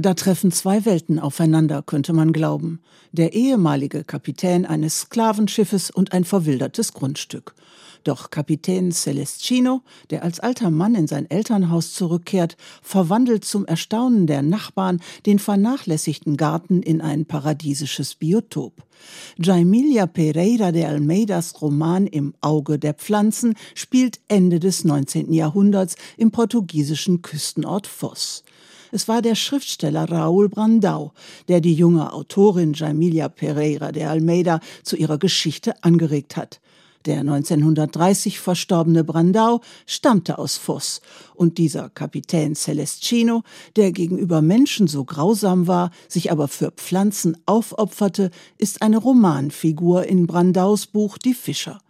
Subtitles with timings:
[0.00, 2.78] Da treffen zwei Welten aufeinander, könnte man glauben.
[3.10, 7.56] Der ehemalige Kapitän eines Sklavenschiffes und ein verwildertes Grundstück.
[8.04, 14.42] Doch Kapitän Celestino, der als alter Mann in sein Elternhaus zurückkehrt, verwandelt zum Erstaunen der
[14.42, 18.74] Nachbarn den vernachlässigten Garten in ein paradiesisches Biotop.
[19.36, 25.32] Jaimilia Pereira de Almeidas Roman Im Auge der Pflanzen spielt Ende des 19.
[25.32, 28.44] Jahrhunderts im portugiesischen Küstenort Foz.
[28.90, 31.12] Es war der Schriftsteller Raúl Brandau,
[31.48, 36.60] der die junge Autorin Jaimilia Pereira de Almeida zu ihrer Geschichte angeregt hat.
[37.04, 41.00] Der 1930 verstorbene Brandau stammte aus Voss
[41.34, 43.44] und dieser Kapitän Celestino,
[43.76, 50.26] der gegenüber Menschen so grausam war, sich aber für Pflanzen aufopferte, ist eine Romanfigur in
[50.26, 51.80] Brandaus Buch Die Fischer.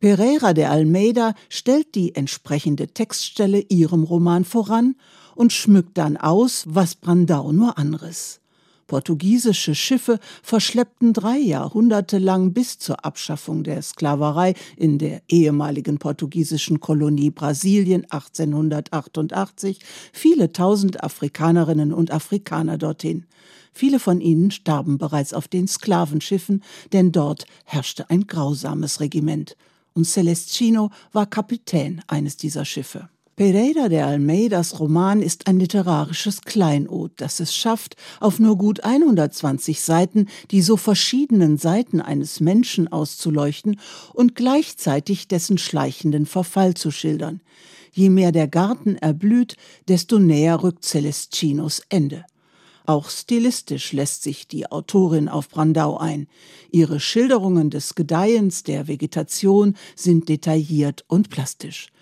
[0.00, 4.94] Pereira de Almeida stellt die entsprechende Textstelle ihrem Roman voran
[5.38, 8.40] und schmückt dann aus, was Brandau nur anriss.
[8.88, 16.80] Portugiesische Schiffe verschleppten drei Jahrhunderte lang bis zur Abschaffung der Sklaverei in der ehemaligen portugiesischen
[16.80, 19.78] Kolonie Brasilien 1888
[20.12, 23.26] viele tausend Afrikanerinnen und Afrikaner dorthin.
[23.72, 29.56] Viele von ihnen starben bereits auf den Sklavenschiffen, denn dort herrschte ein grausames Regiment.
[29.92, 33.08] Und Celestino war Kapitän eines dieser Schiffe.
[33.38, 39.80] Pereira de Almeidas Roman ist ein literarisches Kleinod, das es schafft, auf nur gut 120
[39.80, 43.78] Seiten die so verschiedenen Seiten eines Menschen auszuleuchten
[44.12, 47.40] und gleichzeitig dessen schleichenden Verfall zu schildern.
[47.92, 49.54] Je mehr der Garten erblüht,
[49.86, 52.24] desto näher rückt Celestinos Ende.
[52.86, 56.26] Auch stilistisch lässt sich die Autorin auf Brandau ein.
[56.72, 61.92] Ihre Schilderungen des Gedeihens der Vegetation sind detailliert und plastisch.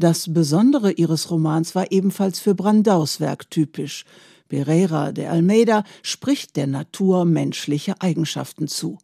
[0.00, 4.06] Das Besondere ihres Romans war ebenfalls für Brandaus Werk typisch.
[4.48, 8.96] Pereira de Almeida spricht der Natur menschliche Eigenschaften zu.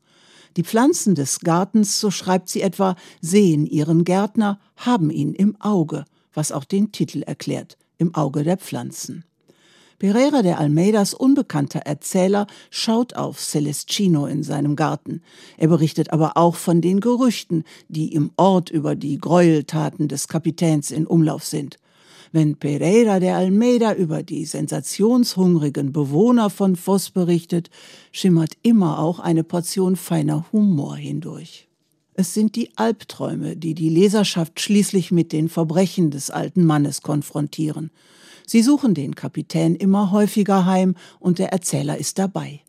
[0.57, 6.07] Die Pflanzen des Gartens, so schreibt sie etwa, sehen ihren Gärtner, haben ihn im Auge,
[6.33, 9.27] was auch den Titel erklärt, im Auge der Pflanzen.
[9.99, 15.23] Pereira de Almeidas unbekannter Erzähler schaut auf Celestino in seinem Garten.
[15.57, 20.91] Er berichtet aber auch von den Gerüchten, die im Ort über die Gräueltaten des Kapitäns
[20.91, 21.79] in Umlauf sind.
[22.31, 27.71] Wenn Pereira de Almeida über die sensationshungrigen Bewohner von Voss berichtet,
[28.13, 31.69] schimmert immer auch eine Portion feiner Humor hindurch.
[32.13, 37.91] Es sind die Albträume, die die Leserschaft schließlich mit den Verbrechen des alten Mannes konfrontieren.
[38.47, 42.61] Sie suchen den Kapitän immer häufiger heim und der Erzähler ist dabei.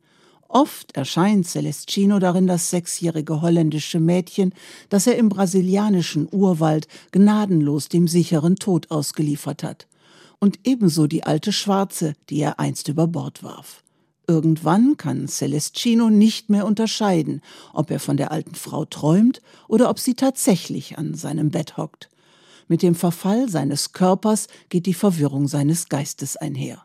[0.50, 4.54] Oft erscheint Celestino darin das sechsjährige holländische Mädchen,
[4.90, 9.88] das er im brasilianischen Urwald gnadenlos dem sicheren Tod ausgeliefert hat.
[10.40, 13.84] Und ebenso die alte Schwarze, die er einst über Bord warf.
[14.28, 17.42] Irgendwann kann Celestino nicht mehr unterscheiden,
[17.74, 22.10] ob er von der alten Frau träumt oder ob sie tatsächlich an seinem Bett hockt.
[22.68, 26.84] Mit dem Verfall seines Körpers geht die Verwirrung seines Geistes einher.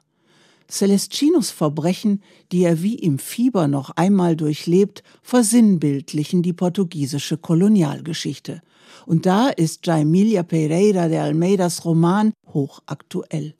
[0.68, 8.62] Celestinos Verbrechen, die er wie im Fieber noch einmal durchlebt, versinnbildlichen die portugiesische Kolonialgeschichte.
[9.04, 13.54] Und da ist Jaimilia Pereira de Almeidas Roman hochaktuell.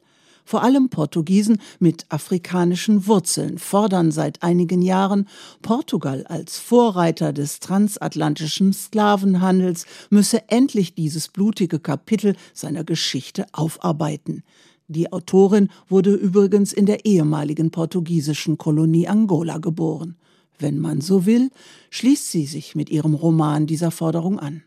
[0.44, 5.28] Vor allem Portugiesen mit afrikanischen Wurzeln fordern seit einigen Jahren,
[5.62, 14.42] Portugal als Vorreiter des transatlantischen Sklavenhandels müsse endlich dieses blutige Kapitel seiner Geschichte aufarbeiten.
[14.88, 20.16] Die Autorin wurde übrigens in der ehemaligen portugiesischen Kolonie Angola geboren.
[20.58, 21.50] Wenn man so will,
[21.90, 24.62] schließt sie sich mit ihrem Roman dieser Forderung an.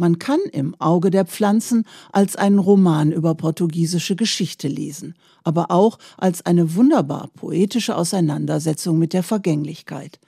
[0.00, 5.98] Man kann im Auge der Pflanzen als einen Roman über portugiesische Geschichte lesen, aber auch
[6.16, 10.20] als eine wunderbar poetische Auseinandersetzung mit der Vergänglichkeit.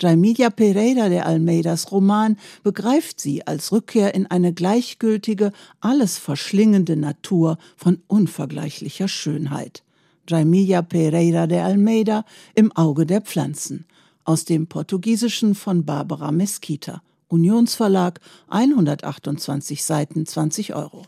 [0.00, 7.58] Jaimilia Pereira de Almeidas Roman begreift sie als Rückkehr in eine gleichgültige, alles verschlingende Natur
[7.76, 9.82] von unvergleichlicher Schönheit.
[10.26, 13.84] Jaimilia Pereira de Almeida im Auge der Pflanzen
[14.24, 17.02] aus dem Portugiesischen von Barbara Mesquita
[17.32, 18.20] Unionsverlag,
[18.50, 21.06] 128 Seiten, 20 Euro.